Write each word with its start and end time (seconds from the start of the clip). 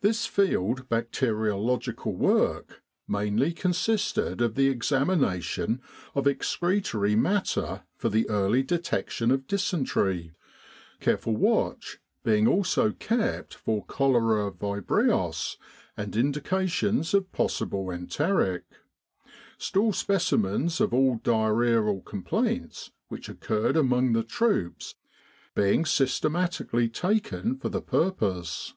This 0.00 0.24
field 0.26 0.88
bacteriological 0.88 2.16
work 2.16 2.82
mainly 3.06 3.52
consisted 3.52 4.40
of 4.40 4.54
the 4.54 4.68
examination 4.68 5.80
of 6.14 6.26
excretory 6.26 7.14
matter 7.14 7.82
for 7.94 8.08
the 8.08 8.28
early 8.30 8.64
detec 8.64 9.10
tion 9.10 9.30
of 9.30 9.46
dysentery, 9.46 10.32
careful 11.00 11.36
watch 11.36 11.98
being 12.24 12.48
also 12.48 12.92
kept 12.92 13.54
for 13.54 13.84
cholera 13.84 14.50
vibrios 14.50 15.58
and 15.98 16.16
indications 16.16 17.14
of 17.14 17.30
possible 17.30 17.92
enteric, 17.92 18.64
stool 19.58 19.92
specimens 19.92 20.80
of 20.80 20.94
all 20.94 21.18
diarrhceal 21.18 22.04
complaints 22.06 22.90
which 23.08 23.28
occurred 23.28 23.76
among 23.76 24.14
the 24.14 24.24
troops 24.24 24.94
being 25.54 25.84
systematically 25.84 26.88
taken 26.88 27.54
for 27.58 27.68
the 27.68 27.82
purpose. 27.82 28.72